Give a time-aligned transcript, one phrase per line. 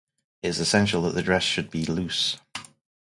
[0.41, 2.39] It is essential that the dress should be loose.